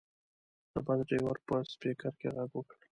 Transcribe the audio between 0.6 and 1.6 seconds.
د بس ډریور په